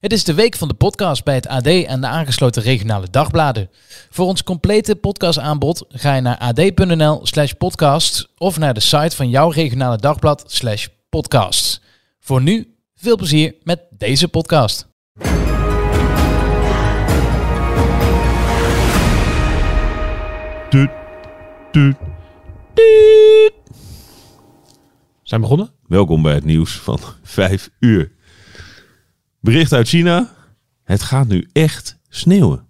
[0.00, 3.70] Het is de week van de podcast bij het AD en de aangesloten regionale dagbladen.
[4.10, 9.28] Voor ons complete podcastaanbod ga je naar ad.nl slash podcast of naar de site van
[9.28, 11.80] jouw regionale dagblad slash podcast.
[12.20, 14.88] Voor nu, veel plezier met deze podcast.
[20.70, 20.90] Tuut,
[21.72, 21.96] tuut.
[25.22, 25.79] Zijn we begonnen?
[25.90, 28.10] Welkom bij het nieuws van 5 uur.
[29.40, 30.34] Bericht uit China.
[30.84, 32.66] Het gaat nu echt sneeuwen.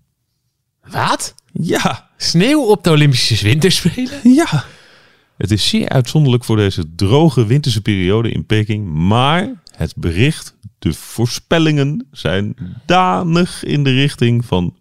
[0.88, 1.34] Wat?
[1.52, 4.20] Ja, Sneeuw op de Olympische Winterspelen?
[4.34, 4.64] ja.
[5.36, 8.86] Het is zeer uitzonderlijk voor deze droge winterse periode in Peking.
[8.92, 14.76] Maar het bericht, de voorspellingen zijn danig in de richting van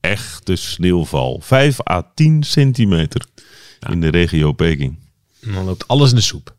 [0.00, 1.40] echte sneeuwval.
[1.42, 3.26] 5 à 10 centimeter
[3.90, 4.98] in de regio Peking.
[5.40, 6.56] En dan loopt alles in de soep.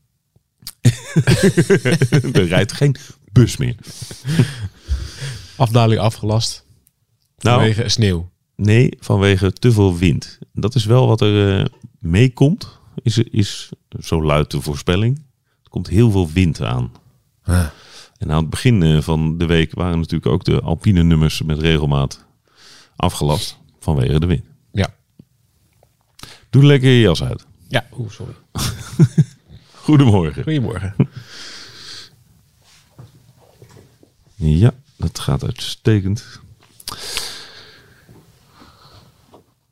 [2.33, 2.95] er rijdt geen
[3.31, 3.75] bus meer.
[5.55, 6.65] Afdaling afgelast.
[7.37, 8.31] Nou, Vanwege sneeuw.
[8.55, 10.39] Nee, vanwege te veel wind.
[10.53, 11.65] Dat is wel wat er eh,
[11.99, 15.17] meekomt, is, is, zo luidt de voorspelling.
[15.63, 16.91] Er komt heel veel wind aan.
[18.17, 21.59] En aan het begin eh, van de week waren natuurlijk ook de alpine nummers met
[21.59, 22.25] regelmaat
[22.95, 24.45] afgelast vanwege de wind.
[24.71, 24.93] Ja.
[26.49, 27.45] Doe lekker je jas uit.
[27.67, 28.33] Ja, oeh, sorry.
[29.93, 30.43] Goedemorgen.
[30.43, 30.95] Goedemorgen.
[34.35, 36.39] Ja, dat gaat uitstekend.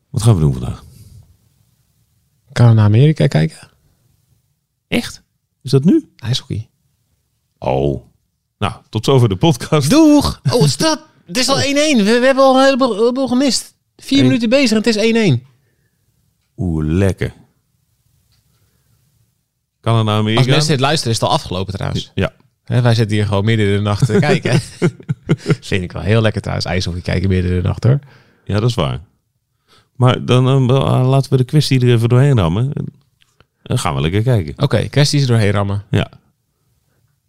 [0.09, 0.83] Wat gaan we doen vandaag?
[2.53, 3.69] Gaan we naar Amerika kijken?
[4.87, 5.23] Echt?
[5.61, 6.11] Is dat nu?
[6.15, 6.69] IJshockey.
[7.57, 8.05] Oh.
[8.57, 9.89] Nou, tot zover de podcast.
[9.89, 10.41] Doeg!
[10.43, 11.01] Oh, wat is dat?
[11.25, 11.61] Het is al 1-1.
[11.63, 13.73] We, we hebben al een heleboel, heleboel gemist.
[13.97, 14.25] Vier Eén.
[14.25, 15.45] minuten bezig en het is 1-1.
[16.57, 17.33] Oeh, lekker.
[19.81, 20.39] Kan het naar Amerika?
[20.41, 22.11] Als mensen dit luisteren is het al afgelopen trouwens.
[22.15, 22.33] Ja.
[22.63, 24.59] Hè, wij zitten hier gewoon midden in de nacht te kijken.
[25.69, 26.67] Vind ik wel heel lekker trouwens.
[26.67, 27.99] IJshockey kijken midden in de nacht hoor.
[28.45, 28.99] ja, dat is waar.
[29.95, 32.73] Maar dan eh, eh, laten we de kwestie er even doorheen rammen.
[33.63, 34.53] Dan gaan we lekker kijken.
[34.63, 35.83] Oké, kwesties er doorheen rammen.
[35.89, 36.09] Ja.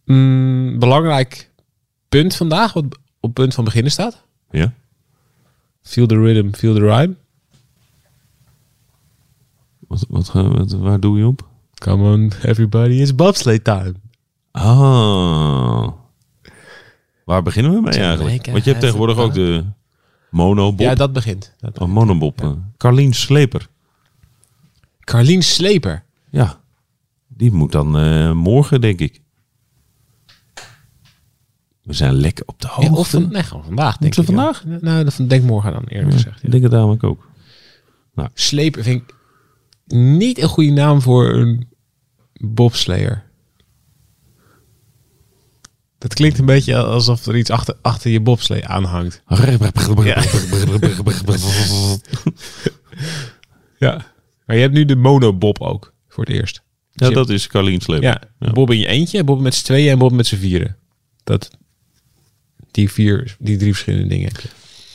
[0.04, 1.50] Mm, belangrijk
[2.08, 2.84] punt vandaag, wat
[3.20, 4.22] op punt van beginnen staat.
[4.50, 4.72] Ja?
[5.82, 7.14] Feel the rhythm, feel the rhyme.
[9.78, 11.48] Wat, wat, wat- waar doe je op?
[11.82, 13.94] Come on, everybody, it's bobsleigh time.
[14.52, 15.92] Ah.
[17.24, 18.46] Waar beginnen we mee eigenlijk?
[18.46, 19.64] Want je hebt tegenwoordig ook de
[20.30, 20.78] monobob.
[20.80, 21.54] Ja, dat begint.
[21.60, 21.94] Dat Oh, begint.
[21.94, 22.40] monobob.
[22.42, 23.68] eh, Carlien Sleper.
[25.00, 26.04] Carlien Sleper.
[26.30, 26.60] Ja.
[27.28, 29.20] Die moet dan eh, morgen, denk ik.
[31.82, 32.94] We zijn lekker op de Ja, hoogte.
[32.98, 34.18] of van, nee, gewoon vandaag denk ik.
[34.18, 34.24] ja.
[34.34, 34.64] vandaag?
[34.80, 36.38] Nou, dat denk morgen dan eerlijk gezegd.
[36.40, 36.44] ja.
[36.44, 37.28] Ik denk het namelijk ook.
[38.34, 39.14] Sleper vind ik
[39.96, 41.68] niet een goede naam voor een
[42.42, 43.30] bobslayer.
[45.98, 49.22] Dat klinkt een beetje alsof er iets achter, achter je bobslee aanhangt.
[53.78, 54.06] Ja.
[54.46, 56.62] Maar je hebt nu de monobob ook, voor het eerst.
[56.92, 58.04] Ja, dat is Carlien Sleper.
[58.04, 58.52] Ja, Ja.
[58.52, 60.76] Bob in je eentje, Bob met z'n tweeën en Bob met z'n vieren.
[61.24, 61.50] Dat,
[62.70, 64.48] die, vier, die drie verschillende dingen heb je.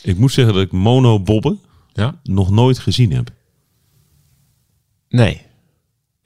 [0.03, 1.59] Ik moet zeggen dat ik monobobben
[1.93, 2.19] Ja?
[2.23, 3.29] nog nooit gezien heb.
[5.09, 5.41] Nee.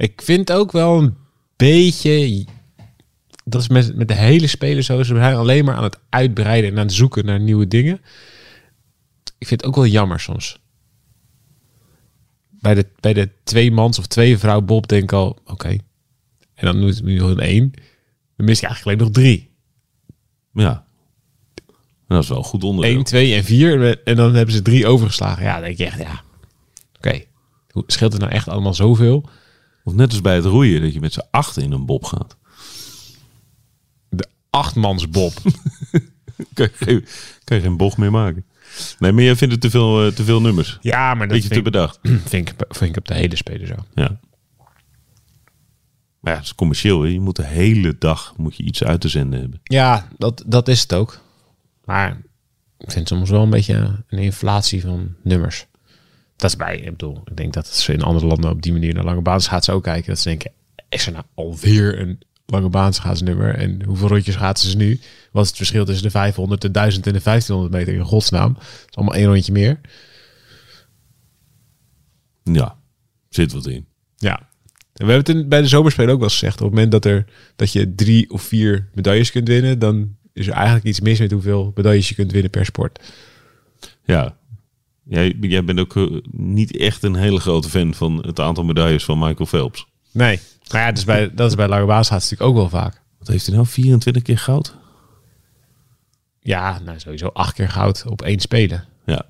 [0.02, 1.18] Ik vind ook wel een
[1.56, 2.46] beetje...
[3.44, 5.04] Dat is met, met de hele spelen zo.
[5.04, 8.02] Ze zijn alleen maar aan het uitbreiden en aan het zoeken naar nieuwe dingen.
[9.38, 10.60] Ik vind het ook wel jammer soms.
[12.50, 15.40] Bij de, bij de twee mans of twee vrouw Bob denk ik al...
[15.46, 15.70] Oké.
[16.54, 17.72] En dan moet nu nog een één.
[18.36, 19.50] Dan mis je eigenlijk alleen nog drie.
[20.54, 20.86] Ja.
[22.08, 22.96] Dat is wel goed onderdeel.
[22.96, 24.04] 1, 2 en 4.
[24.04, 25.44] En dan hebben ze drie overgeslagen.
[25.44, 26.22] Ja, dan denk je echt, ja.
[26.98, 27.24] Oké.
[27.72, 29.30] Hoe scheelt het nou echt allemaal zoveel?
[29.84, 32.38] Of net als bij het roeien, dat je met z'n acht in een bob gaat.
[34.10, 35.34] De achtmans Bob.
[36.54, 37.06] Kan je, geen,
[37.44, 38.46] kan je geen bocht meer maken.
[39.00, 40.78] Nee, maar jij vindt het te veel, eh, te veel nummers.
[40.82, 42.00] Ja, maar dat Beetje te bedacht.
[42.26, 43.76] vind, ik, vind ik op de hele speler zo.
[43.94, 44.20] Ja.
[46.20, 47.02] Maar ja, het is commercieel.
[47.02, 47.08] Hè?
[47.08, 49.60] Je moet de hele dag moet je iets uit te zenden hebben.
[49.64, 51.22] Ja, dat, dat is het ook.
[51.86, 52.22] Maar
[52.78, 55.66] ik vind soms wel een beetje een inflatie van nummers.
[56.42, 58.94] Dat is bij, ik bedoel, ik denk dat ze in andere landen op die manier
[58.94, 60.08] naar lange baanschaatsen ook kijken.
[60.08, 60.52] Dat ze denken,
[60.90, 63.56] is er nou alweer een lange baanschaatsenummer?
[63.56, 65.00] En hoeveel rondjes schaatsen ze nu?
[65.32, 68.54] Wat is het verschil tussen de 500, de 1000 en de 1500 meter in godsnaam?
[68.54, 69.80] Dat is allemaal één rondje meer.
[72.44, 72.78] Ja,
[73.30, 73.86] zit wat in.
[74.18, 74.40] Ja.
[74.94, 76.62] En we hebben het in, bij de zomerspelen ook wel eens gezegd.
[76.62, 80.48] Op het moment dat, er, dat je drie of vier medailles kunt winnen, dan is
[80.48, 83.00] er eigenlijk iets mis met hoeveel medailles je kunt winnen per sport.
[84.04, 84.40] Ja.
[85.04, 89.06] Jij, jij bent ook eh, niet echt een hele grote fan van het aantal medailles
[89.06, 89.88] van Michael Phelps.
[90.12, 90.40] Nee.
[90.72, 93.02] Maar ja, dat is bij, dat is bij lange natuurlijk ook wel vaak.
[93.20, 93.68] Wat heeft hij nou?
[93.68, 94.76] 24 keer goud?
[96.40, 98.88] Ja, nou sowieso acht keer goud op één spelen.
[99.06, 99.26] Ja.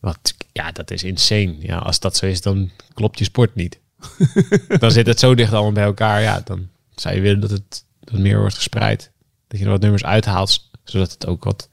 [0.00, 1.56] Wat, ja, dat is insane.
[1.58, 3.80] Ja, als dat zo is, dan klopt je sport niet.
[4.78, 6.22] dan zit het zo dicht allemaal bij elkaar.
[6.22, 9.10] Ja, dan zou je willen dat het dat meer wordt gespreid.
[9.48, 11.68] Dat je er wat nummers uithaalt, zodat het ook wat...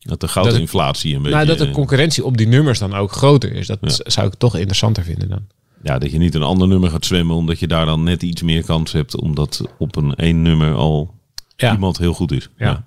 [0.00, 1.36] Dat de goudinflatie een beetje...
[1.36, 3.66] Nou, dat de concurrentie op die nummers dan ook groter is.
[3.66, 4.10] Dat Ja.
[4.10, 5.46] zou ik toch interessanter vinden dan.
[5.82, 8.42] Ja, dat je niet een ander nummer gaat zwemmen, omdat je daar dan net iets
[8.42, 11.14] meer kans hebt, omdat op een één nummer al
[11.56, 11.72] Ja.
[11.72, 12.48] iemand heel goed is.
[12.58, 12.84] Ja.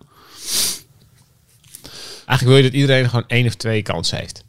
[2.25, 4.43] Eigenlijk wil je dat iedereen gewoon één of twee kansen heeft.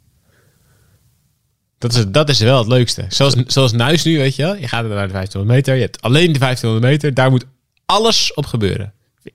[1.77, 3.05] Dat is, dat is wel het leukste.
[3.09, 4.55] Zoals, zoals Nuis nu, weet je wel.
[4.55, 5.75] Je gaat naar de 1500 meter.
[5.75, 7.13] Je hebt alleen de 1500 meter.
[7.13, 7.45] Daar moet
[7.85, 8.93] alles op gebeuren.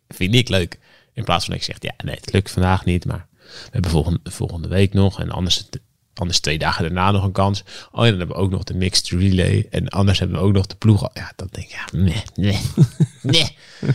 [0.09, 0.79] Vind ik leuk.
[1.13, 3.05] In plaats van dat ik zeg, ja, nee, het lukt vandaag niet.
[3.05, 5.21] Maar we hebben volgende, volgende week nog.
[5.21, 5.69] En anders,
[6.15, 7.65] anders twee dagen daarna nog een kans.
[7.93, 9.67] Oh ja, dan hebben we ook nog de mixed relay.
[9.71, 11.09] En anders hebben we ook nog de ploeg.
[11.13, 12.61] Ja, dan denk ik, ja, nee, nee,
[13.23, 13.57] nee.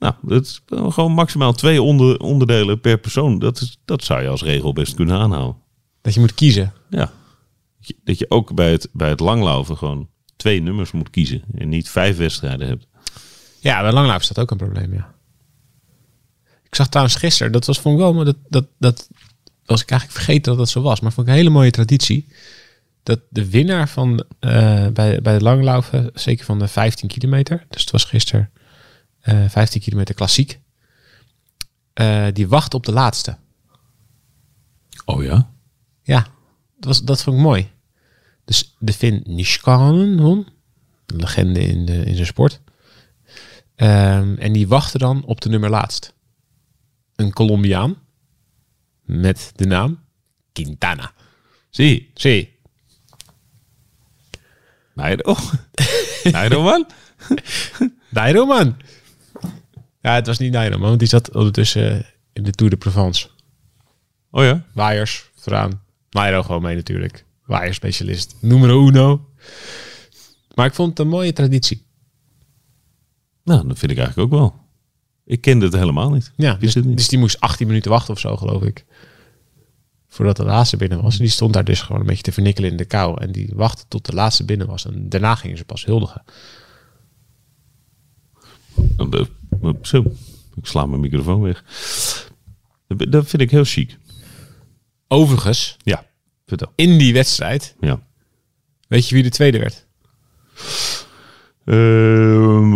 [0.00, 3.38] Nou, dat is gewoon maximaal twee onder, onderdelen per persoon.
[3.38, 5.56] Dat, is, dat zou je als regel best kunnen aanhouden.
[6.00, 6.72] Dat je moet kiezen.
[6.90, 7.12] Ja.
[7.78, 11.42] Dat je, dat je ook bij het, bij het langlaufen gewoon twee nummers moet kiezen.
[11.54, 12.86] En niet vijf wedstrijden hebt.
[13.60, 15.14] Ja, bij langlauf is dat ook een probleem, ja.
[16.62, 19.08] Ik zag trouwens gisteren, dat was ik wel, maar dat, dat, dat
[19.64, 21.00] was ik eigenlijk vergeten dat dat zo was.
[21.00, 22.26] Maar vond ik een hele mooie traditie.
[23.02, 27.80] Dat de winnaar van, eh, bij, bij de langlaufen, zeker van de 15 kilometer, dus
[27.80, 28.50] het was gisteren
[29.20, 30.60] eh 15 kilometer klassiek,
[31.92, 33.36] eh, die wacht op de laatste.
[35.04, 35.50] Oh ja?
[36.02, 36.26] Ja,
[36.76, 37.70] dat, was, dat vond ik mooi.
[38.44, 40.18] Dus de Finn Niskanen.
[40.18, 40.46] Een
[41.06, 42.60] legende in, de, in zijn sport.
[43.80, 46.14] Ehm, en die wachtte dan op de nummer laatst.
[47.16, 47.96] Een Colombiaan.
[49.02, 50.00] Met de naam
[50.52, 51.12] Quintana.
[51.70, 52.10] Zie.
[52.14, 52.58] Zie.
[54.94, 55.36] Nairo.
[56.32, 56.86] Nairo man.
[58.08, 58.76] Nairo man.
[60.00, 63.28] Ja, het was niet Nairo man, want die zat ondertussen in de Tour de Provence.
[64.30, 64.66] Oh ja?
[64.72, 65.82] Waaiers vooraan.
[66.10, 67.24] Nairo gewoon mee natuurlijk.
[67.44, 68.36] Waaierspecialist.
[68.40, 69.28] Numero uno.
[70.54, 71.88] Maar ik vond het een mooie traditie.
[73.50, 74.54] Nou, dat vind ik eigenlijk ook wel.
[75.24, 76.32] Ik kende het helemaal niet.
[76.36, 76.96] Ja, dus, niet.
[76.96, 78.84] dus die moest 18 minuten wachten of zo, geloof ik.
[80.08, 81.16] Voordat de laatste binnen was.
[81.16, 83.20] En die stond daar dus gewoon een beetje te vernikkelen in de kou.
[83.22, 84.86] En die wachtte tot de laatste binnen was.
[84.86, 86.22] En daarna gingen ze pas huldigen.
[89.10, 89.28] Dat-
[89.82, 90.04] Zo,
[90.54, 91.64] ik sla mijn microfoon weg.
[92.86, 93.98] Dat- Dat vind ik heel chic.
[95.08, 96.06] Overigens, Ja,
[96.46, 96.72] vertel.
[96.74, 98.02] in die wedstrijd, Ja.
[98.88, 99.86] weet je wie de tweede werd?
[101.70, 102.70] Ehm,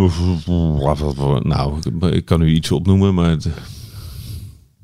[1.47, 1.79] nou,
[2.11, 3.29] ik kan u iets opnoemen, maar...
[3.29, 3.47] Het,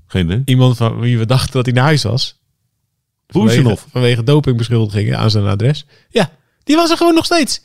[0.08, 0.42] geen idee.
[0.46, 2.40] Iemand van wie we dachten dat hij naar huis was.
[3.28, 5.86] Vanwege, vanwege dopingbeschuldigingen aan zijn adres.
[6.10, 6.31] Ja,
[6.63, 7.62] die was er gewoon nog steeds.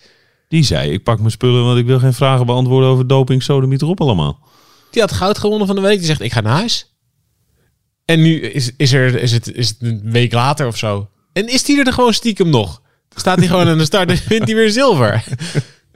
[0.48, 3.82] Die zei, ik pak mijn spullen, want ik wil geen vragen beantwoorden over doping, sodemiet
[3.82, 4.38] erop allemaal.
[4.90, 5.98] Die had goud gewonnen van de week.
[5.98, 6.94] Die zegt, ik ga naar huis.
[8.04, 11.08] En nu is, is, er, is, het, is het een week later of zo.
[11.32, 12.82] En is die er gewoon stiekem nog?
[13.14, 15.24] Staat hij gewoon aan de start en wint hij weer zilver.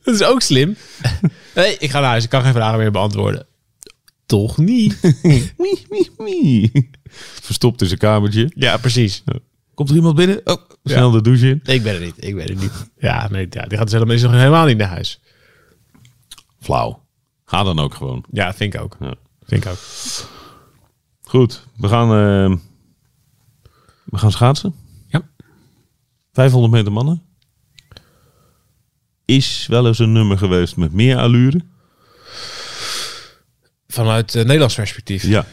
[0.03, 0.77] Dat is ook slim.
[1.55, 2.25] Nee, ik ga naar huis.
[2.25, 3.47] Ik kan geen vragen meer beantwoorden.
[4.27, 5.01] Toch niet?
[5.23, 6.91] Mie, mie, mie.
[7.41, 8.51] Verstopt in zijn kamertje.
[8.55, 9.23] Ja, precies.
[9.75, 10.41] Komt er iemand binnen?
[10.45, 11.61] Oh, snel de douche in.
[11.65, 12.25] Ik ben er niet.
[12.25, 12.91] Ik ben er niet.
[12.99, 15.21] Ja, nee, ja, die gaat dus helemaal, is nog helemaal niet naar huis.
[16.61, 17.03] Flauw.
[17.45, 18.25] Ga dan ook gewoon.
[18.31, 18.97] Ja, vind ik ook.
[19.01, 19.15] Ja.
[19.43, 19.79] Vind ik ook.
[21.23, 22.57] Goed, we gaan, eh,
[24.05, 24.75] we gaan schaatsen.
[25.09, 25.29] Ja.
[26.33, 27.23] 500 meter mannen.
[29.31, 31.61] Is wel eens een nummer geweest met meer allure.
[33.89, 35.23] Vanuit uh, Nederlands perspectief.
[35.23, 35.47] Ja.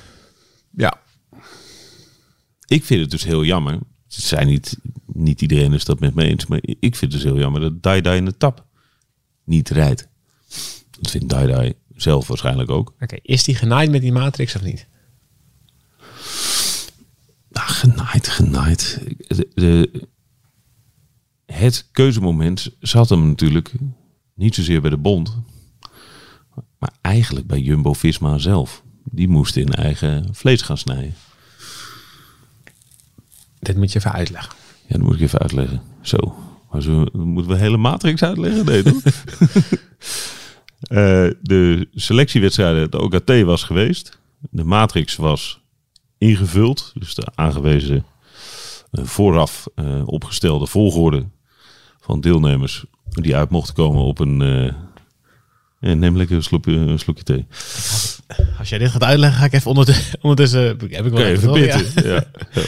[0.72, 1.02] Ja.
[2.68, 3.74] Ik vind het dus heel jammer.
[3.74, 6.46] Het zijn niet, niet iedereen is dat met me eens.
[6.46, 8.66] Maar ik vind het dus heel jammer dat Dai Dai in de tap
[9.44, 10.08] niet rijdt.
[11.00, 12.94] Dat vindt Dai Dai zelf waarschijnlijk ook.
[13.00, 14.88] Oké, is die genaaid met die matrix of niet?
[17.50, 19.02] Nou, genaaid, genaaid.
[19.28, 20.08] De, de-
[21.54, 23.74] het keuzemoment zat hem natuurlijk
[24.34, 25.38] niet zozeer bij de bond.
[26.80, 28.84] Maar eigenlijk bij Jumbo-Visma zelf.
[29.04, 31.16] Die moest in eigen vlees gaan snijden.
[33.60, 34.54] Dit moet je even uitleggen.
[34.88, 35.82] Ja, dat moet ik even uitleggen.
[36.02, 36.36] Zo.
[36.72, 38.66] Maar zo moeten we hele matrix uitleggen?
[38.66, 39.02] Nee, toch?
[40.78, 44.20] Eh, de selectiewedstrijden, de OKT was geweest.
[44.50, 45.62] De matrix was
[46.18, 46.92] ingevuld.
[46.94, 48.06] Dus de aangewezen
[48.92, 51.26] eh, vooraf eh, opgestelde volgorde
[52.08, 54.42] van deelnemers die uit mochten komen op een...
[54.42, 54.74] eh
[55.80, 57.46] ja, neem lekker een slokje, een slokje thee.
[58.60, 60.20] Als jij dit gaat uitleggen, ga ik even ondertussen...
[60.22, 61.78] ondertussen heb ik wel even ja.
[61.78, 62.10] pitten.
[62.10, 62.24] Ja.
[62.54, 62.64] Ja.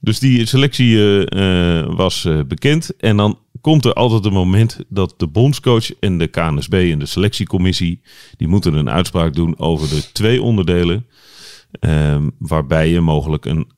[0.00, 2.96] Dus die selectie eh, eh, was eh, bekend.
[2.96, 7.06] En dan komt er altijd een moment dat de bondscoach en de KNSB en de
[7.06, 8.00] selectiecommissie...
[8.36, 11.06] die moeten een uitspraak doen over de twee onderdelen...
[11.70, 13.70] ehm, waarbij je mogelijk een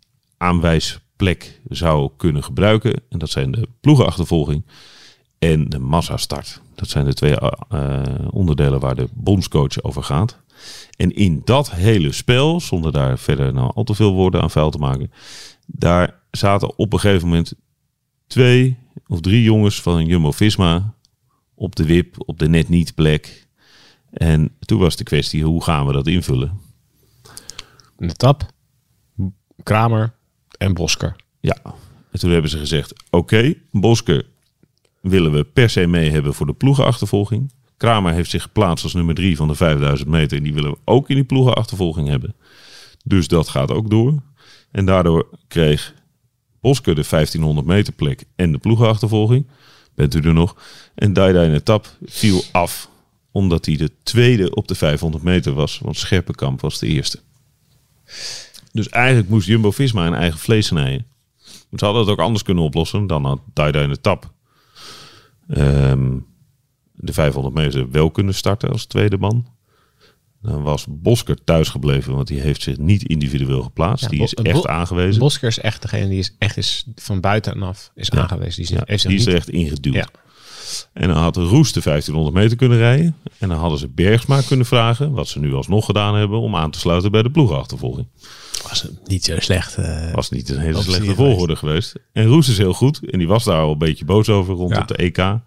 [1.21, 3.03] aanwijsplek zou kunnen gebruiken.
[3.09, 4.65] En dat zijn de ploegenachtervolging
[5.39, 6.61] en de massastart.
[6.75, 10.39] Dat zijn de twee eh, onderdelen waar de bondscoach over gaat.
[10.97, 14.71] En in dat hele spel, zonder daar verder nou al te veel woorden aan vuil
[14.71, 15.13] te maken,
[15.67, 17.53] daar zaten op een gegeven moment
[18.27, 20.95] twee of drie jongens van Jumbo-Visma
[21.55, 23.49] op de wip, op de net niet plek.
[24.11, 26.61] En toen was de kwestie, hoe gaan we dat invullen?
[27.97, 28.47] De tap,
[29.63, 30.15] Kramer
[30.61, 31.17] en Bosker.
[31.41, 31.57] Ja,
[32.11, 34.27] en toen hebben ze gezegd, oké, Bosker
[35.01, 37.53] willen we per se mee hebben voor de ploegenachtervolging.
[37.77, 40.37] Kramer heeft zich geplaatst als nummer drie van de 5000 meter.
[40.37, 42.35] En die willen we ook in die ploegenachtervolging hebben.
[43.05, 44.23] Dus dat gaat ook door.
[44.71, 45.95] En daardoor kreeg
[46.61, 49.47] Bosker de 1500 meter plek en de ploegenachtervolging.
[49.95, 50.57] Bent u er nog?
[50.95, 52.89] En Daida in de tap viel af.
[53.31, 55.79] Omdat hij de tweede op de 500 meter was.
[55.79, 57.19] Want Scherpenkamp was de eerste.
[58.73, 61.07] Dus eigenlijk moest Jumbo-Visma een eigen vlees snijden.
[61.77, 63.07] Ze hadden het ook anders kunnen oplossen.
[63.07, 64.33] Dan had Daida in de tap
[65.49, 66.17] ehm,
[66.93, 69.47] de 500 meter wel kunnen starten als tweede man.
[70.43, 74.05] Dan was Bosker thuis gebleven, want die heeft zich niet individueel geplaatst.
[74.05, 75.21] Ja, die is echt aangewezen.
[75.21, 78.21] Bosker is echt degene die is echt is van buitenaf is Ja.
[78.21, 78.55] aangewezen.
[78.63, 80.11] Die, is, Ja, heeft die is er echt ingeduwd.
[80.93, 83.17] En dan had Roes de 1500 meter kunnen rijden.
[83.39, 86.71] En dan hadden ze Bergsma kunnen vragen, wat ze nu alsnog gedaan hebben, om aan
[86.71, 88.07] te sluiten bij de ploegachtervolging.
[88.71, 89.75] Was niet zo slecht.
[89.77, 90.13] eh.
[90.15, 91.95] Was niet een hele slechte volgorde geweest.
[92.13, 93.11] En Roes is heel goed.
[93.11, 94.81] En die was daar al een beetje boos over rond Ja.
[94.81, 95.17] op de EK.
[95.17, 95.41] Nou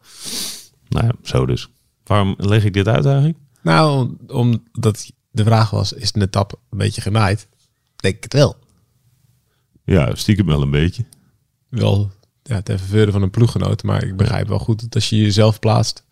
[0.90, 1.70] ja, zo dus.
[2.04, 3.38] Waarom leg ik dit uit eigenlijk?
[3.62, 7.48] Nou, om- omdat de vraag was, is de tap een beetje genaaid?
[7.96, 8.56] Denk ik het wel.
[9.86, 11.06] Ja, stiekem wel een beetje.
[11.70, 12.12] Wel
[12.44, 13.84] ja, ten verveuren van een ploeggenoot.
[13.84, 16.04] Maar ik begrijp wel goed dat als je jezelf plaatst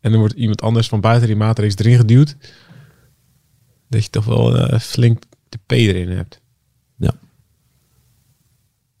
[0.00, 2.36] en er wordt iemand anders van buiten die matrix erin geduwd,
[3.88, 6.40] dat je toch wel eh, flink de P erin hebt.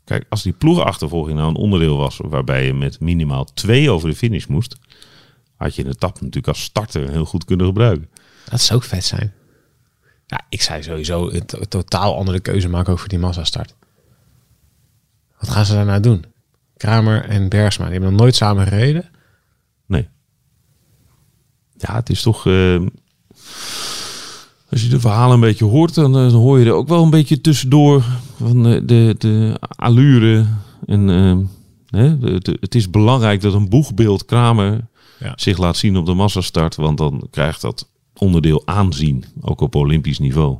[0.06, 4.16] Kijk, als die ploegachtervolging nou een onderdeel was waarbij je met minimaal twee over de
[4.16, 4.76] finish moest,
[5.56, 8.10] had je de tap natuurlijk als starter heel goed kunnen gebruiken.
[8.50, 9.32] Dat zou ook vet zijn.
[10.26, 13.74] Ja, ik zou sowieso een to- totaal andere keuze maken over die massastart.
[15.38, 16.24] Wat gaan ze daar nou doen?
[16.76, 19.10] Kramer en Bergsma, die hebben nog nooit samen gereden.
[19.86, 20.08] Nee.
[21.76, 22.46] Ja, het is toch.
[22.46, 22.80] eh,
[24.70, 27.02] als je de verhalen een beetje hoort, dan, eh, dan hoor je er ook wel
[27.02, 28.04] een beetje tussendoor
[28.36, 30.46] van eh, de, de allure.
[30.86, 31.36] En eh,
[32.00, 34.86] hè, de- de- het is belangrijk dat een boegbeeld Kramer
[35.18, 35.32] Ja.
[35.36, 40.18] zich laat zien op de massastart, want dan krijgt dat onderdeel aanzien, ook op olympisch
[40.18, 40.56] niveau.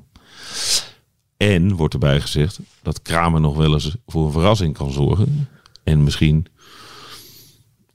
[1.37, 5.49] En wordt erbij gezegd dat Kramer nog wel eens voor een verrassing kan zorgen.
[5.85, 6.47] En misschien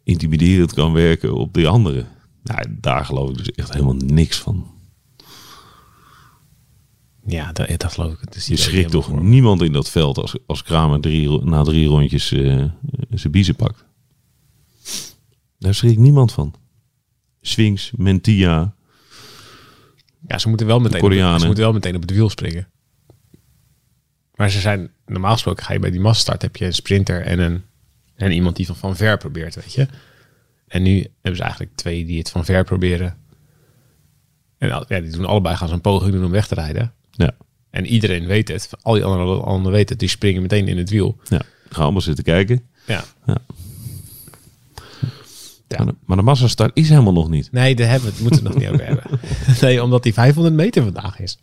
[0.03, 2.07] intimiderend kan werken op die anderen.
[2.43, 4.65] Nou, daar geloof ik dus echt helemaal niks van.
[7.25, 8.33] Ja, dat, dat geloof ik.
[8.33, 12.31] Dus Je schrikt toch niemand in dat veld als, als Kramer drie, na drie rondjes
[12.31, 12.65] eh,
[13.09, 13.85] zijn biezen pakt.
[15.59, 16.53] Daar schrikt niemand van.
[17.41, 18.73] Swings, Mentia.
[20.27, 22.67] Ja, ze moeten wel meteen, op, ze moeten wel meteen op het wiel springen.
[24.35, 27.39] Maar ze zijn, normaal gesproken ga je bij die massastart heb je een sprinter en
[27.39, 27.63] een
[28.21, 29.87] en iemand die van, van ver probeert, weet je.
[30.67, 33.17] En nu hebben ze eigenlijk twee die het van ver proberen.
[34.57, 36.93] En ja, die doen allebei gaan ze een poging doen om weg te rijden.
[37.11, 37.31] Ja,
[37.69, 38.69] En iedereen weet het.
[38.81, 39.99] Al die anderen, anderen weten het.
[39.99, 41.17] Die springen meteen in het wiel.
[41.23, 41.41] ja.
[41.69, 42.69] Gaan allemaal zitten kijken.
[42.87, 43.03] Ja.
[43.25, 43.37] Ja.
[45.67, 45.77] Ja.
[45.77, 47.51] Maar, de, maar de massastart is helemaal nog niet.
[47.51, 49.19] Nee, daar hebben we het, moeten we het nog niet over hebben.
[49.61, 51.39] Nee, omdat die 500 meter vandaag is.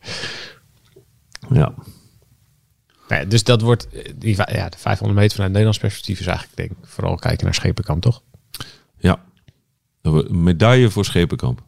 [1.50, 1.74] Ja.
[3.08, 6.56] Nee, dus dat wordt, eh, die, ja, de 500 meter vanuit Nederlands perspectief is eigenlijk,
[6.56, 8.22] denk ik, vooral kijken naar Schepenkamp, toch?
[8.98, 9.24] Ja.
[10.28, 11.62] Medaille voor Schepenkamp.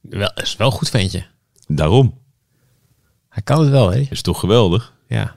[0.00, 1.26] Wel, is wel goed ventje.
[1.66, 2.18] Daarom.
[3.36, 4.06] Hij kan het wel, hè?
[4.10, 4.94] Is toch geweldig.
[5.08, 5.36] Ja.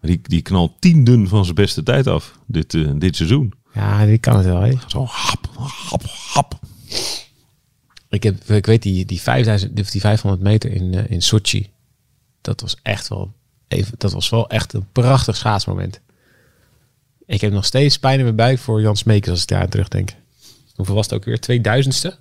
[0.00, 2.38] Die, die knalt tienden van zijn beste tijd af.
[2.46, 3.52] Dit, eh, dit seizoen.
[3.74, 4.72] Ja, die kan het wel, hè?
[4.86, 5.48] Zo hap,
[5.88, 6.02] hap,
[6.32, 6.58] hap.
[8.08, 11.70] Ik, heb, ik weet die, die, 5000, of die 500 meter in, eh, in Sochi.
[12.40, 13.32] Dat was echt wel
[13.68, 16.00] even, dat was wel echt een prachtig schaatsmoment.
[17.26, 19.68] Ik heb nog steeds pijn in mijn buik voor Jan Smeekers als ik daar aan
[19.68, 20.14] terugdenk.
[20.74, 21.38] Hoeveel was het ook weer?
[21.38, 22.14] 2000ste?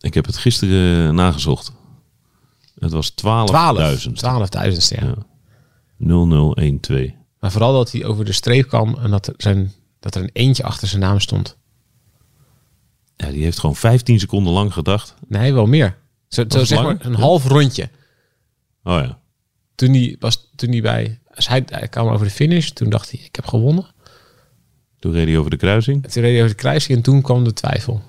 [0.00, 1.72] Ik heb het gisteren eh, nagezocht.
[2.82, 3.14] Het was 12.000.
[3.14, 3.98] 12.
[4.08, 5.14] 12.000ste, ja.
[5.98, 6.46] Ja.
[6.80, 7.10] 0012.
[7.40, 10.30] Maar vooral dat hij over de streep kwam en dat er, zijn, dat er een
[10.32, 11.56] eentje achter zijn naam stond.
[13.16, 15.14] Ja, die heeft gewoon 15 seconden lang gedacht.
[15.28, 15.98] Nee, wel meer.
[16.28, 17.18] Zo, zo zeg maar een ja.
[17.18, 17.90] half rondje.
[18.82, 19.20] Oh ja.
[19.74, 22.68] Toen hij, was, toen hij bij hij, hij kwam over de finish.
[22.68, 23.86] Toen dacht hij, ik heb gewonnen.
[24.98, 26.02] Toen reed hij over de kruising.
[26.02, 28.02] Toen reed hij over de kruising en toen kwam de twijfel.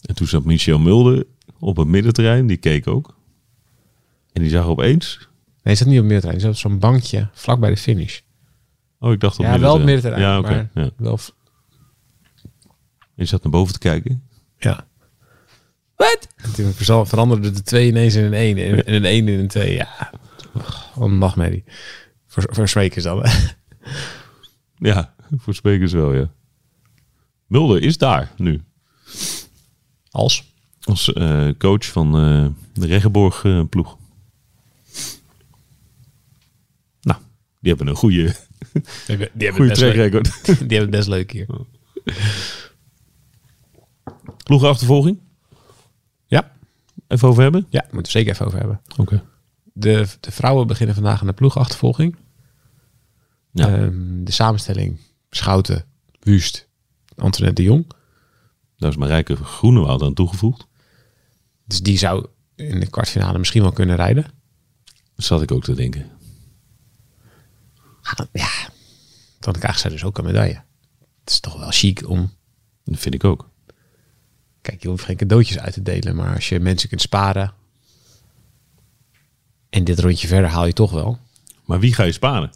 [0.00, 1.26] En toen zat Michel Mulder
[1.60, 2.46] op het middenterrein.
[2.46, 3.16] Die keek ook.
[4.32, 5.16] En die zag opeens...
[5.18, 5.28] Nee,
[5.62, 6.42] hij zat niet op het middenterrein.
[6.42, 8.20] Hij zat op zo'n bankje vlak bij de finish.
[8.98, 10.22] Oh, ik dacht op ja, wel op middenterrein.
[10.22, 10.70] Ja, oké.
[10.74, 10.90] maar Ja.
[10.96, 11.18] wel...
[13.00, 14.28] En je zat naar boven te kijken.
[14.58, 14.86] Ja.
[15.96, 16.28] Wat?
[16.36, 16.72] En toen
[17.06, 19.74] veranderde de 2 ineens in een 1 en en een 1 in een 2.
[19.74, 20.10] Ja,
[20.94, 21.64] wat een nachtmerrie.
[22.26, 23.26] Voor, voor Smekers dan.
[24.80, 26.30] Ja, voor sprekers wel, ja.
[27.46, 28.62] Mulder is daar nu.
[30.10, 30.49] Als?
[30.80, 33.96] Als eh, coach van eh, de Regenborg eh, ploeg.
[37.00, 37.18] Nou,
[37.60, 38.22] die hebben een goede,
[38.72, 41.46] Die hebben, die hebben, goede die hebben het best leuk hier.
[44.44, 45.20] Ploegachtervolging?
[46.26, 46.52] Ja,
[47.08, 47.66] Even over hebben?
[47.70, 48.80] ja moeten we zeker even over hebben.
[48.96, 49.24] Oké.
[49.72, 52.16] De, de vrouwen beginnen vandaag aan de ploegachtervolging.
[53.52, 53.68] Ja.
[53.68, 55.84] Ehm, de samenstelling Schouten,
[56.20, 56.68] Wust,
[57.16, 57.86] Antoinette de Jong.
[58.76, 60.66] Daar is Marijke Groenewoud aan toegevoegd.
[61.70, 64.26] Dus die zou in de kwartfinale misschien wel kunnen rijden.
[65.14, 66.10] Dat zat ik ook te denken.
[68.32, 68.68] Ja,
[69.38, 70.62] dan krijgt zij dus ook een medaille.
[71.20, 72.32] Het is toch wel chic om...
[72.84, 73.50] Dat vind ik ook.
[74.60, 77.54] Kijk, je hoeft geen cadeautjes uit te delen, maar als je mensen kunt sparen...
[79.68, 81.18] En dit rondje verder haal je toch wel.
[81.64, 82.50] Maar wie ga je sparen?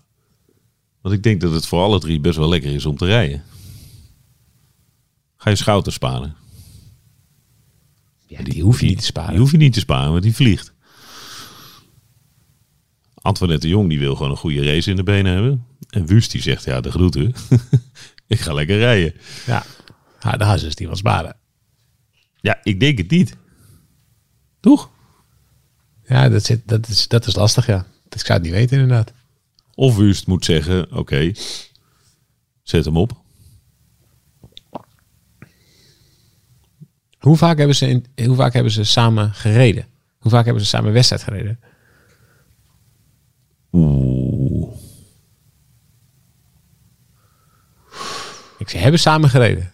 [1.00, 3.44] Want ik denk dat het voor alle drie best wel lekker is om te rijden.
[5.37, 6.37] Ga je Schouten sparen?
[8.26, 9.31] Ja, die hoef je niet te sparen.
[9.31, 10.73] Die hoef je niet te sparen, want die vliegt.
[13.14, 15.66] Antoinette de Jong die wil gewoon een goede race in de benen hebben.
[15.90, 17.35] En Wust die zegt, ja, de groeten.
[18.26, 19.14] ik ga lekker rijden.
[19.47, 19.64] Ja,
[20.19, 21.37] haar de hazes die wel sparen.
[22.40, 23.37] Ja, ik denk het niet.
[24.61, 24.90] Toch?
[26.07, 27.87] Ja, dat, zit, dat, is, dat is lastig, ja.
[28.09, 29.12] Ik zou het niet weten, inderdaad.
[29.75, 31.33] Of Wust moet zeggen, oké,
[32.62, 33.24] zet hem op.
[37.25, 39.87] Hoe vaak, hebben ze in, hoe vaak hebben ze samen gereden?
[40.19, 41.60] Hoe vaak hebben ze samen wedstrijd gereden?
[43.73, 44.73] Oeh.
[48.58, 49.73] Ik zeg, hebben samen gereden.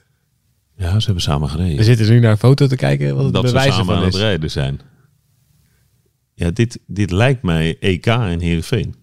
[0.76, 1.76] Ja, ze hebben samen gereden.
[1.76, 3.94] We zitten nu naar een foto te kijken wat het dat ze bewijs samen aan
[3.94, 4.20] van het is.
[4.20, 4.80] rijden zijn.
[6.34, 8.94] Ja, dit, dit lijkt mij EK in Heerenveen.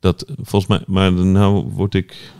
[0.00, 2.36] Dat volgens mij, maar nou word ik.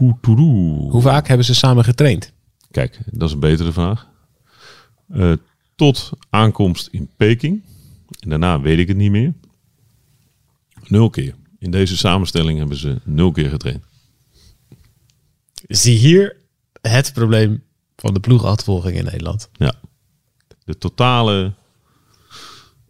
[0.00, 0.90] Hoetoeroe.
[0.90, 2.32] Hoe vaak hebben ze samen getraind?
[2.70, 4.08] Kijk, dat is een betere vraag.
[5.08, 5.32] Eh,
[5.76, 7.62] tot aankomst in Peking.
[8.20, 9.34] En daarna weet ik het niet meer.
[10.86, 11.34] Nul keer.
[11.58, 13.84] In deze samenstelling hebben ze nul keer getraind.
[15.68, 16.36] Zie hier
[16.80, 17.62] het probleem
[17.96, 19.48] van de ploegachtervolging in Nederland.
[19.52, 19.74] Ja.
[20.64, 21.52] De totale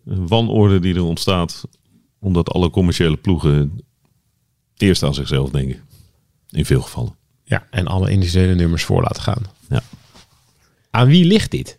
[0.02, 1.64] wanorde die er ontstaat
[2.18, 3.80] omdat alle commerciële ploegen
[4.76, 5.88] eerst aan zichzelf denken.
[6.50, 7.14] In veel gevallen.
[7.44, 9.42] Ja, en alle individuele nummers voor laten gaan.
[9.68, 9.82] Ja.
[10.90, 11.78] Aan wie ligt dit?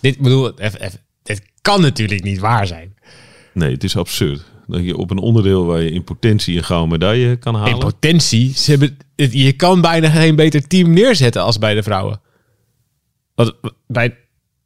[0.00, 2.94] Dit bedoel, even, even, dit kan natuurlijk niet waar zijn.
[3.54, 4.44] Nee, het is absurd.
[4.66, 7.72] Dat je op een onderdeel waar je in potentie een gouden medaille kan halen.
[7.72, 11.82] In potentie, ze hebben, het- je kan bijna geen beter team neerzetten als bij de
[11.82, 12.20] vrouwen.
[13.34, 13.52] Want
[13.86, 14.16] bij,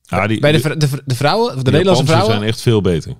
[0.02, 2.30] Ja, die, bij de, de, de vrouwen, de die Nederlandse vrouwen.
[2.32, 3.14] zijn echt veel beter.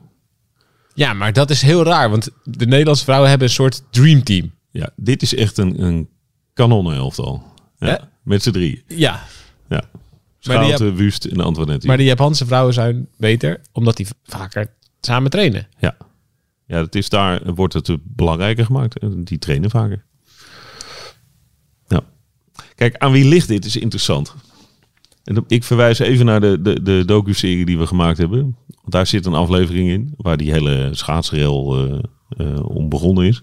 [0.94, 4.53] Ja, maar dat is heel raar, want de Nederlandse vrouwen hebben een soort dreamteam.
[4.74, 6.08] Ja, dit is echt een, een
[6.52, 7.42] kanonnenelftal.
[7.78, 8.10] Ja.
[8.22, 8.82] Met z'n drieën.
[8.86, 9.22] Ja,
[9.68, 9.82] Ja.
[10.42, 11.86] Maar Schouten, Wust en Antoinette.
[11.86, 15.68] maar de Japanse vrouwen zijn beter, omdat die vaker samen trainen.
[15.78, 15.96] Ja.
[16.66, 19.26] Ja, dat is daar, wordt het belangrijker gemaakt.
[19.26, 20.04] Die trainen vaker.
[21.88, 22.00] Ja.
[22.74, 24.34] Kijk, aan wie ligt dit is interessant.
[25.24, 28.56] En ik verwijs even naar de, de, de docu-serie die we gemaakt hebben.
[28.66, 33.42] Want daar zit een aflevering in waar die hele schaatsrel eh, eh, om begonnen is.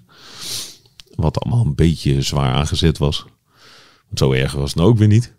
[1.15, 3.25] Wat allemaal een beetje zwaar aangezet was.
[4.07, 5.33] Want zo erg was het nou ook weer niet.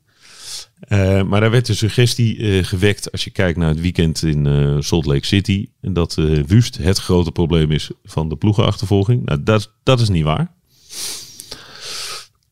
[0.80, 4.46] Eh, maar daar werd de suggestie eh, gewekt als je kijkt naar het weekend in
[4.46, 5.68] eh, Salt Lake City.
[5.80, 6.14] En dat
[6.46, 9.24] Wust het grote probleem is van de ploegenachtervolging.
[9.24, 10.52] Nou, dat, dat is niet waar.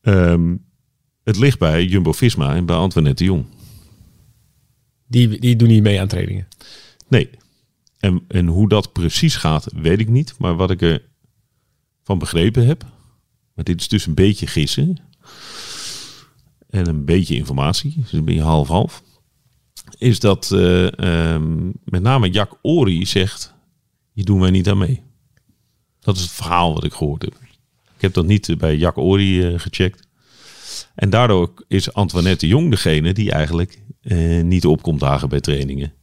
[0.01, 0.55] Ehm,
[1.23, 3.45] het ligt bij Jumbo-Visma en bij Antoinette de Jong.
[5.07, 6.47] Die, die doen niet mee aan trainingen.
[7.07, 7.29] Nee.
[7.99, 10.35] En, en hoe dat precies gaat, weet ik niet.
[10.37, 11.01] Maar wat ik er
[12.03, 12.85] van begrepen heb,
[13.53, 14.97] maar dit is dus een beetje gissen
[16.69, 19.03] en een beetje informatie, dus een beetje half-half,
[19.97, 23.53] is dat eh, ehm, met name Jack Ori zegt,
[24.13, 25.03] hier doen wij niet aan mee.
[25.99, 27.33] Dat is het verhaal wat ik gehoord heb.
[27.95, 30.07] Ik heb dat niet bij Jack Ori eh, gecheckt.
[30.95, 35.93] En daardoor is Antoinette de Jong degene die eigenlijk eh, niet opkomt dagen bij trainingen.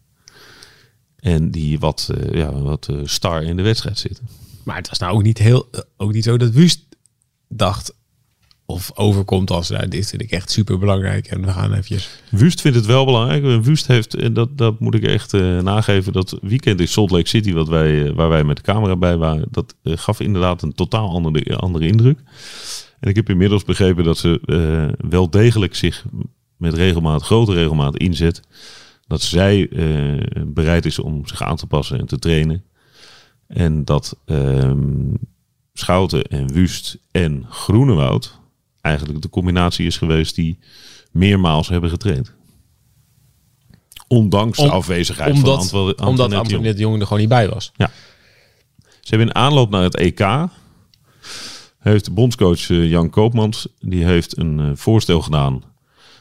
[1.16, 4.22] En die wat, ja, wat star in de wedstrijd zit.
[4.64, 6.88] Maar het was nou ook niet, heel, ook niet zo dat Wust
[7.48, 7.96] dacht
[8.70, 12.08] of overkomt als nou, dit vind ik echt super belangrijk en we gaan eventjes.
[12.30, 13.64] Wust vindt het wel belangrijk.
[13.64, 17.28] Wust heeft, en dat, dat moet ik echt eh, nageven, dat weekend in Salt Lake
[17.28, 20.62] City, wat wij, eh, waar wij met de camera bij waren, dat eh, gaf inderdaad
[20.62, 22.18] een totaal andere, andere indruk.
[23.00, 24.40] En ik heb inmiddels begrepen dat ze
[25.08, 26.04] wel degelijk zich
[26.56, 28.40] met regelmaat, grote regelmaat inzet.
[29.06, 29.70] Dat zij
[30.46, 32.64] bereid is om zich aan te passen en te trainen.
[33.46, 35.14] En dat ehm,
[35.78, 38.38] Schouten en Wust en Groenewoud
[38.80, 40.58] eigenlijk de combinatie is geweest die
[41.10, 42.32] meermaals hebben getraind.
[44.08, 46.44] Ondanks de afwezigheid Omdat, van Antwo- omdat Antoinette Jong.
[46.44, 47.72] Antoinette de Jong er gewoon niet bij was.
[49.00, 50.48] Ze hebben in aanloop naar het EK
[51.78, 55.62] heeft de bondscoach eh, Jan Koopmans die heeft een eh, voorstel gedaan.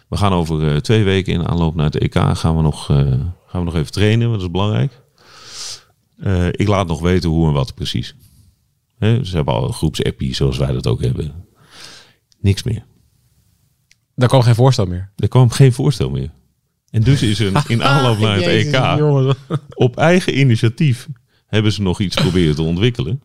[0.10, 3.36] We gaan over eh, twee weken in aanloop naar het EK gaan we nog, gaan
[3.52, 5.02] we nog even trainen, want dat is belangrijk.
[6.52, 8.16] Ik laat nog weten hoe en wat precies.
[9.00, 11.46] Ze hebben al een groepsappie zoals wij dat ook hebben.
[12.40, 12.86] Niks meer.
[14.16, 15.12] Daar kwam geen voorstel meer.
[15.16, 16.32] Er kwam geen voorstel meer.
[16.90, 19.36] En dus is er in aanloop naar het Jezus, EK jongen.
[19.76, 21.08] op eigen initiatief
[21.48, 23.22] hebben ze nog iets proberen te ontwikkelen.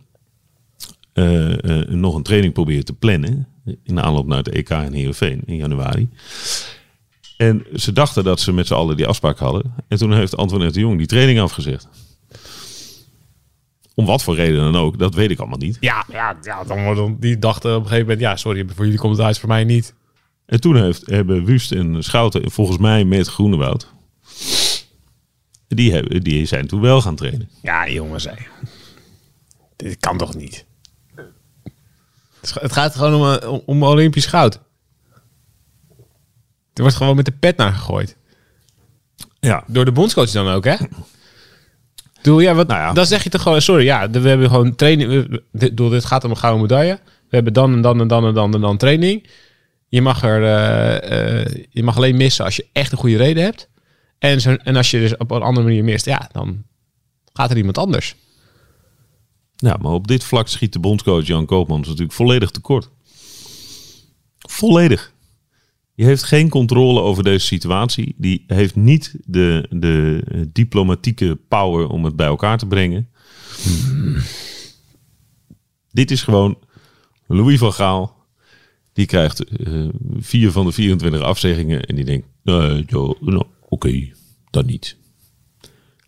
[1.13, 3.49] Eh, eh, nog een training proberen te plannen.
[3.83, 6.09] In aanloop naar het EK in Heerenveen in januari.
[7.37, 9.75] En ze dachten dat ze met z'n allen die afspraak hadden.
[9.89, 11.89] En toen heeft Antoinette de Jong die training afgezegd.
[13.95, 15.77] Om wat voor reden dan ook, dat weet ik allemaal niet.
[15.81, 19.01] Ja, ja, ja dan, dan, die dachten op een gegeven moment, ja, sorry, voor jullie
[19.01, 19.95] komt het uit, voor mij niet.
[20.47, 23.93] En toen heeft, hebben Wust en Schouten, volgens mij met Groenewoud...
[25.69, 27.51] Die, hebben, die zijn toen wel gaan trainen.
[27.63, 28.35] Ja, jongens, hé.
[29.77, 30.65] Dit kan toch niet?
[32.41, 34.61] Het gaat gewoon om, eh, om, om Olympisch goud.
[36.73, 38.17] Er wordt gewoon met de pet naar gegooid.
[39.41, 40.77] Ja, Door de bondscoach dan ook, hè?
[42.23, 42.93] Doe, ja, wat, Nou ja.
[42.93, 45.41] Dan zeg je toch gewoon, sorry, ja, we hebben gewoon training.
[45.53, 46.99] Dit, dit gaat om een gouden medaille.
[47.05, 49.27] We hebben dan en dan en dan en dan en dan training.
[49.89, 53.43] Je mag, er, eh, eh, je mag alleen missen als je echt een goede reden
[53.43, 53.69] hebt.
[54.19, 56.65] En, zo, en als je dus op een andere manier mist, ja, dan
[57.33, 58.15] gaat er iemand anders.
[59.57, 62.89] Ja, maar op dit vlak schiet de bondscoach Jan Koopmans natuurlijk volledig tekort.
[64.39, 65.12] Volledig.
[65.95, 68.15] Die heeft geen controle over deze situatie.
[68.17, 73.09] Die heeft niet de, de diplomatieke power om het bij elkaar te brengen.
[75.91, 76.59] Dit is gewoon
[77.27, 78.21] Louis van Gaal.
[78.93, 81.83] Die krijgt eh, vier van de 24 afzeggingen.
[81.85, 84.13] En die denkt, eh, joh, nou, oké,
[84.51, 84.97] dan niet.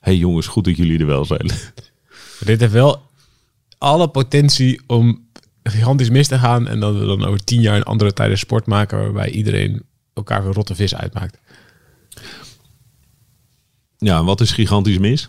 [0.01, 1.51] hey jongens, goed dat jullie er wel zijn.
[2.45, 3.03] Dit heeft wel
[3.79, 5.24] alle potentie om
[5.71, 6.69] gigantisch mis te gaan.
[6.69, 10.43] En dat we dan over tien jaar een andere tijden sport maken waarbij iedereen elkaar
[10.43, 11.39] voor rotte vis uitmaakt.
[13.99, 15.29] Ja, wat is gigantisch mis?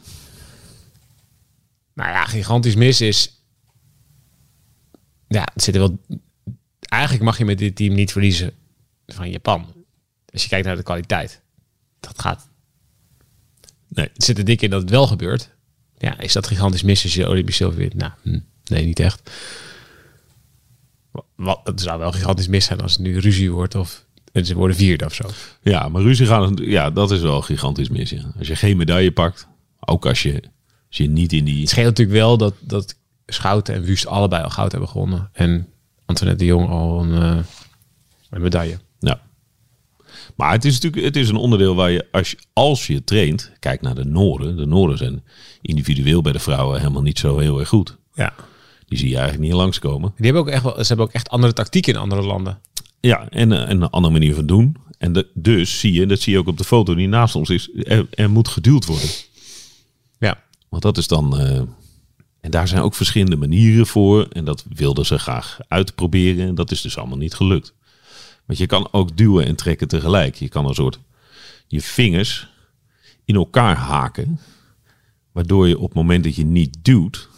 [1.93, 3.41] Nou ja, gigantisch mis is.
[5.27, 5.97] Ja, het zit er wel.
[6.79, 8.51] Eigenlijk mag je met dit team niet verliezen
[9.07, 9.73] van Japan.
[10.31, 11.41] Als je kijkt naar de kwaliteit.
[11.99, 12.47] Dat gaat.
[13.87, 14.09] Nee.
[14.13, 15.49] Het zit er dik in dat het wel gebeurt.
[15.97, 17.93] Ja, is dat gigantisch mis als je Olympisch zilver wint?
[17.93, 19.31] Nou, hm, nee, niet echt.
[21.15, 24.45] Wa- Wat, het zou wel gigantisch mis zijn als het nu ruzie wordt of en
[24.45, 25.29] ze worden vierde of zo.
[25.61, 28.09] Ja, maar ruzie gaan, ja, dat is wel gigantisch mis.
[28.09, 28.33] Ja.
[28.37, 29.47] Als je geen medaille pakt,
[29.79, 30.33] ook als je,
[30.87, 31.59] als je niet in die...
[31.59, 35.29] Het scheelt natuurlijk wel dat, dat Schouten en Wust allebei al goud hebben gewonnen.
[35.33, 35.67] En
[36.05, 37.43] Antoinette de Jong al een, eh,
[38.29, 38.79] een medaille.
[38.99, 39.21] Ja.
[40.35, 43.51] Maar het is natuurlijk het is een onderdeel waar je als, je, als je traint,
[43.59, 44.57] kijk naar de Noorden.
[44.57, 45.23] De Noorden zijn
[45.61, 47.97] individueel bij de vrouwen helemaal niet zo heel erg goed.
[48.13, 48.33] Ja.
[48.87, 50.13] Die zie je eigenlijk niet langskomen.
[50.15, 52.59] Die hebben ook echt wel, ze hebben ook echt andere tactieken in andere landen.
[52.99, 54.75] Ja, en, eh, en een andere manier van doen.
[54.97, 57.49] En de, dus zie je, dat zie je ook op de foto die naast ons
[57.49, 59.09] is, er, er moet geduwd worden.
[60.19, 60.43] Ja.
[60.69, 61.39] Want dat is dan.
[61.39, 61.61] eh,
[62.45, 64.27] en daar zijn ook verschillende manieren voor.
[64.27, 66.47] En dat wilden ze graag uitproberen.
[66.47, 67.73] En dat is dus allemaal niet gelukt.
[68.45, 70.35] Want je kan ook duwen en trekken tegelijk.
[70.35, 70.99] Je kan een soort
[71.67, 72.47] je vingers
[73.25, 74.39] in elkaar haken.
[75.31, 77.29] Waardoor je op het moment dat je niet duwt.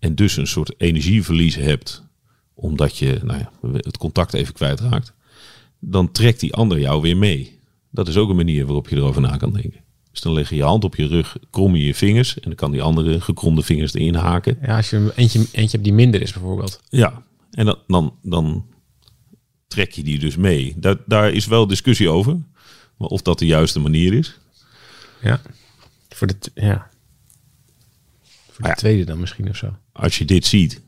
[0.00, 2.02] En dus een soort energieverlies hebt.
[2.54, 5.12] Omdat je nou ja, het contact even kwijtraakt.
[5.78, 7.58] Dan trekt die ander jou weer mee.
[7.90, 9.80] Dat is ook een manier waarop je erover na kan denken.
[10.10, 12.34] Dus dan leg je je hand op je rug, krom je je vingers.
[12.34, 14.58] En dan kan die andere gekromde vingers erin haken.
[14.62, 16.80] Ja, als je een eentje, eentje hebt die minder is bijvoorbeeld.
[16.88, 18.66] Ja, en dan, dan, dan
[19.68, 20.74] trek je die dus mee.
[20.76, 22.38] Daar, daar is wel discussie over.
[22.96, 24.38] Maar of dat de juiste manier is.
[25.22, 25.40] Ja.
[26.08, 26.90] Voor de, ja.
[28.50, 28.74] Voor de ja.
[28.74, 29.76] tweede dan misschien of zo.
[30.00, 30.80] Als je dit ziet.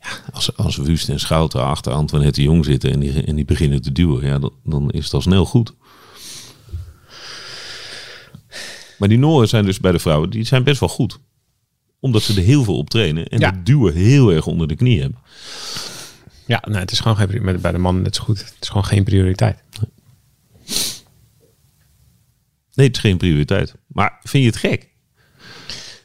[0.00, 3.44] Ja, als als, Wust en Schouten achter Antoinette de Jong zitten en die, en die
[3.44, 5.74] beginnen te duwen, ja, dan, dan is het al snel goed.
[8.98, 11.18] Maar die Noren zijn dus bij de vrouwen, die zijn best wel goed.
[12.00, 13.60] Omdat ze er heel veel op trainen en Ja.
[13.64, 15.18] duwen heel erg onder de knie hebben.
[16.46, 18.38] Ja, nee, het is gewoon geen, pri- met- bij de mannen net zo goed.
[18.44, 19.62] Het is gewoon geen prioriteit.
[22.74, 23.74] Nee, het is geen prioriteit.
[23.86, 24.92] Maar vind je het gek?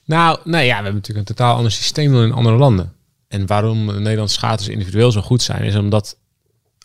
[0.10, 2.94] Nou, nou ja, we hebben natuurlijk een totaal ander systeem dan in andere landen.
[3.28, 6.18] En waarom de Nederlandse schaters individueel zo goed zijn, is omdat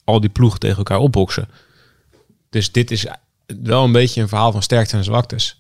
[0.05, 1.49] al die ploegen tegen elkaar opboksen.
[2.51, 3.07] Dus dit is
[3.47, 5.59] wel een beetje een verhaal van sterkte en zwaktes.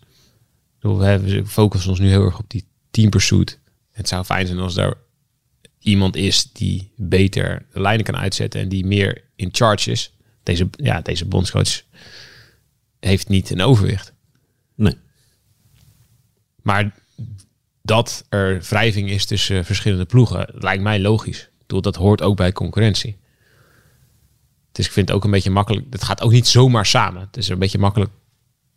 [0.81, 3.59] We hebben- we focussen ons nu heel erg op die team pursuit.
[3.91, 4.97] Het zou fijn zijn als er
[5.79, 10.13] iemand is die beter de lijnen kan uitzetten en die meer in charge is.
[10.43, 11.83] Deze, ja, deze bondscoach
[13.01, 14.13] heeft niet een overwicht.
[14.75, 14.97] Nee.
[16.63, 17.03] Maar
[17.85, 21.49] dat er wrijving is tussen verschillende ploegen, lijkt mij logisch.
[21.59, 23.17] Bedoel, dat hoort ook bij concurrentie.
[24.73, 25.87] Dus ik vind het ook een beetje makkelijk.
[25.91, 27.21] Het gaat ook niet zomaar samen.
[27.21, 28.11] Het is een beetje makkelijk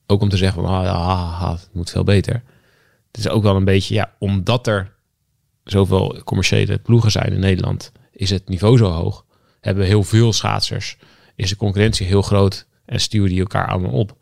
[0.07, 2.43] ook om te zeggen van, ah, het moet veel beter.
[3.07, 4.93] Het is ook wel een beetje, ja, omdat er
[5.63, 9.25] zoveel commerciële ploegen zijn in Nederland, is het niveau zo hoog.
[9.61, 10.97] Hebben we heel veel schaatsers,
[11.35, 14.15] is de concurrentie heel groot en stuwen die elkaar allemaal op.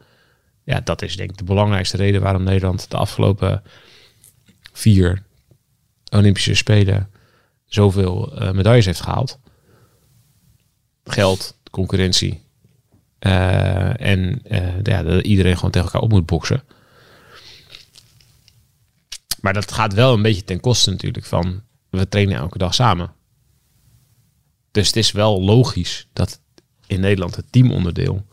[0.63, 3.63] Ja, dat is denk ik de belangrijkste reden waarom Nederland de afgelopen
[4.75, 5.23] vier
[6.09, 7.09] Olympische Spelen
[7.65, 9.39] zoveel eh, medailles heeft gehaald.
[11.03, 12.43] Geld, concurrentie.
[13.19, 16.63] eh, en eh, ja, dat iedereen gewoon tegen elkaar op moet boksen.
[19.41, 21.63] Maar dat gaat wel een beetje ten koste natuurlijk van...
[21.89, 23.13] we trainen elke dag samen.
[24.71, 26.39] Dus het is wel logisch dat
[26.87, 28.25] in Nederland het teamonderdeel...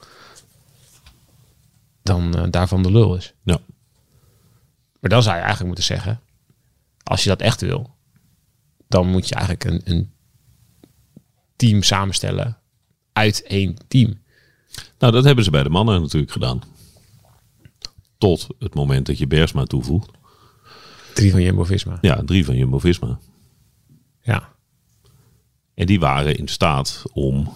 [2.02, 3.34] dan daarvan de lul is.
[3.42, 3.60] Ja.
[5.00, 6.20] Maar dan zou je eigenlijk moeten zeggen,
[7.02, 7.94] als je dat echt wil,
[8.88, 10.10] dan moet je eigenlijk een, een
[11.56, 12.58] team samenstellen
[13.12, 14.20] uit één team.
[14.98, 16.62] Nou, dat hebben ze bij de mannen natuurlijk gedaan.
[18.18, 20.10] Tot het moment dat je Bersma toevoegt.
[21.14, 21.98] Drie van Jumbo-Visma.
[22.00, 23.18] Ja, drie van Jumbo-Visma.
[24.22, 24.48] Ja.
[25.74, 27.52] En die waren in staat om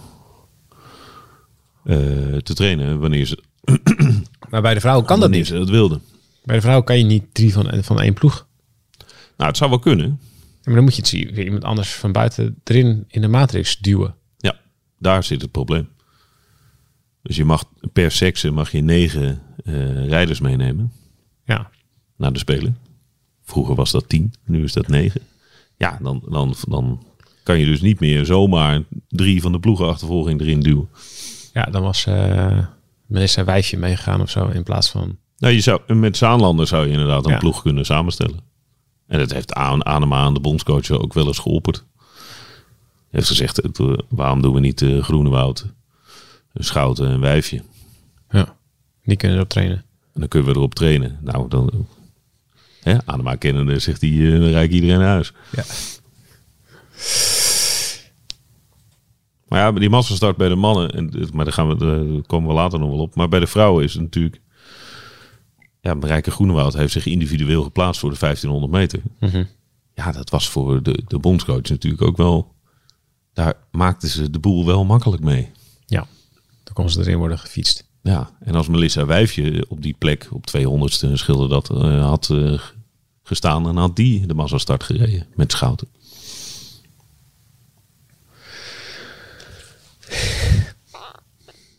[1.83, 1.97] eh,
[2.37, 3.43] te trainen wanneer ze,
[4.49, 5.47] Maar bij de vrouwen kan dat niet.
[5.47, 6.01] ze dat wilden.
[6.43, 8.46] Bij de vrouwen kan je niet drie van, van één ploeg.
[9.37, 10.19] Nou, het zou wel kunnen.
[10.63, 13.77] Maar dan moet je het zien, weer iemand anders van buiten erin in de matrix
[13.77, 14.15] duwen.
[14.37, 14.59] Ja,
[14.99, 15.89] daar zit het probleem.
[17.21, 20.91] Dus je mag per sekse mag je negen eh, rijders meenemen
[21.45, 21.69] Ja.
[22.17, 22.77] naar de Spelen.
[23.43, 25.21] Vroeger was dat tien, nu is dat negen.
[25.77, 27.05] Ja, dan, dan, dan
[27.43, 30.89] kan je dus niet meer zomaar drie van de ploegenachtervolging erin duwen.
[31.53, 32.65] Ja, dan was eh
[33.05, 35.17] Melissa Wijfje meegegaan of zo in plaats van...
[35.37, 37.37] Nou, je zou, met Zaanlander zou je inderdaad een Ja.
[37.37, 38.39] ploeg kunnen samenstellen.
[39.07, 41.85] En dat heeft Aan- Anema aan de bondscoach ook wel eens geopperd.
[43.09, 45.65] Hij heeft gezegd, eh, waarom doen we niet uh, Groenewoud,
[46.53, 47.61] Schouten en Wijfje?
[48.29, 48.55] Ja,
[49.03, 49.77] die kunnen erop trainen.
[50.13, 51.19] En dan kunnen we erop trainen.
[51.21, 51.87] Nou, dan...
[52.81, 55.33] Hè, Anema kennende zegt hij, eh, dan rijd ik iedereen naar huis.
[55.51, 55.63] Ja.
[59.47, 62.53] Maar ja, die massastart bij de mannen, en, maar daar, gaan we, daar komen we
[62.53, 63.15] later nog wel op.
[63.15, 64.41] Maar bij de vrouwen is het natuurlijk...
[65.87, 69.01] Ja, Marijke Groenewoud heeft zich individueel geplaatst voor de 1500 meter.
[69.19, 69.43] Mhm.
[69.93, 72.55] Ja, dat was voor de, de bondscoach natuurlijk ook wel...
[73.33, 75.51] Daar maakten ze de boel wel makkelijk mee.
[75.85, 76.07] Ja,
[76.63, 77.87] dan kon ze erin worden gefietst.
[78.01, 82.59] Ja, en als Melissa Wijfje op die plek, op 200ste schilder dat, eh, had eh,
[83.23, 83.63] gestaan...
[83.63, 85.87] dan had die de massastart gereden met Schouten.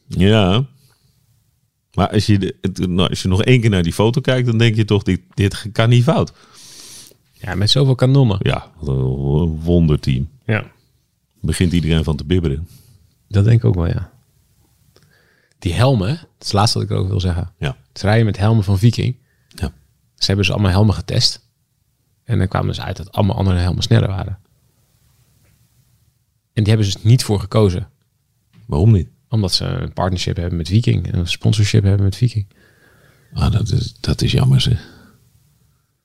[0.06, 0.66] Ja.
[1.98, 4.46] Maar als je, de- het- nou, als je nog één keer naar die foto kijkt,
[4.46, 6.32] dan denk je toch, dit, dit kan niet fout.
[7.32, 8.38] Ja, met zoveel kanonnen.
[8.42, 10.28] Ja, een wonderteam.
[10.44, 10.70] Ja.
[11.40, 12.68] Begint iedereen van te bibberen.
[13.28, 14.10] Dat denk ik ook wel, ja.
[15.58, 17.52] Die helmen, dat is het laatste wat ik erover wil zeggen.
[17.58, 17.76] Ja.
[17.92, 19.16] Ze rijden met helmen van Viking.
[19.48, 19.72] ja.
[20.14, 21.46] Ze hebben dus allemaal helmen getest.
[22.24, 24.38] En dan kwamen ze uit dat allemaal andere helmen sneller waren.
[26.52, 27.88] En die hebben ze dus niet voor gekozen.
[28.66, 29.08] Waarom niet?
[29.28, 31.12] Omdat ze een partnership hebben met Viking.
[31.12, 32.46] En een sponsorship hebben met Viking.
[33.32, 34.88] Ah, dat, is, dat is jammer zeg.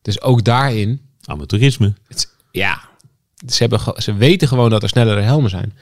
[0.01, 1.93] Dus ook daarin, Amateurisme.
[2.07, 2.81] het, ja,
[3.47, 5.73] ze, hebben, ze weten gewoon dat er snellere helmen zijn.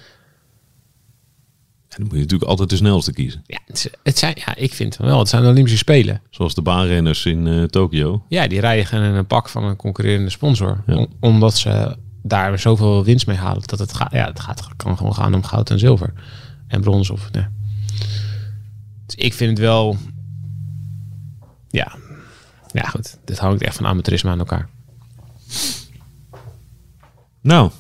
[1.88, 3.44] En dan moet je natuurlijk altijd de snelste kiezen.
[3.46, 3.60] Ja,
[4.04, 5.20] het, zijn, ja, ik vind het wel.
[5.20, 6.22] Het zijn de Olympische Spelen.
[6.30, 8.26] Zoals de baanrenners in eh Tokio.
[8.28, 10.84] Ja, die rijden in een pak van een concurrerende sponsor.
[10.88, 10.96] Ja.
[10.96, 13.64] Om- omdat ze daar zoveel winst mee halen.
[13.66, 16.14] Dat het, gaat, ja, het gaat, kan gewoon gaan om goud en zilver.
[16.72, 17.32] En brons of...
[17.32, 17.46] Nee.
[19.06, 19.98] Dus ik vind het wel...
[21.70, 21.96] Ja.
[22.72, 23.18] Ja, goed.
[23.26, 24.70] Dit hangt echt van amateurisme aan elkaar.
[27.42, 27.72] Nou,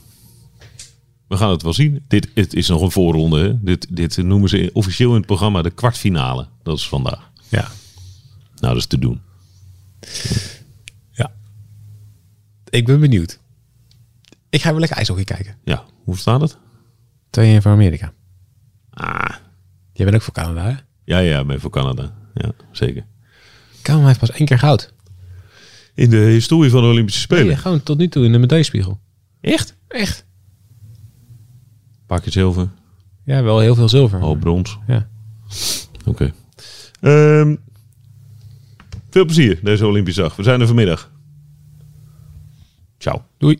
[1.27, 2.03] We gaan het wel zien.
[2.07, 3.39] Dit het is nog een voorronde.
[3.41, 3.63] Hè?
[3.63, 6.47] Dit, dit noemen ze officieel in het programma de kwartfinale.
[6.63, 7.31] Dat is vandaag.
[7.49, 7.61] Ja.
[8.55, 9.21] Nou, dat is te doen.
[11.11, 11.31] ja.
[12.69, 13.39] Ik ben benieuwd.
[14.49, 15.55] Ik ga weer lekker ijshockey kijken.
[15.63, 16.57] Ja, hoe staat het?
[17.59, 18.13] 2-1 voor Amerika.
[18.93, 19.35] Ah,
[19.93, 20.75] Jij bent ook voor Canada, hè?
[21.03, 22.13] ja, ja, ben voor Canada.
[22.33, 23.05] Ja, zeker.
[23.81, 24.93] Canada heeft pas één keer goud.
[25.93, 27.45] In de historie van de Olympische Spelen.
[27.45, 28.99] Nee, gewoon tot nu toe in de medaillespiegel.
[29.41, 29.77] Echt?
[29.87, 30.25] Echt?
[32.05, 32.69] Pak je zilver,
[33.25, 34.19] Ja, wel heel veel zilver.
[34.19, 34.77] half brons.
[34.87, 35.09] Ja.
[36.05, 36.33] Oké.
[37.01, 37.55] Ehm,
[39.09, 40.35] veel plezier deze Olympische dag.
[40.35, 41.11] We zijn er vanmiddag.
[42.97, 43.23] Ciao.
[43.37, 43.59] Doei.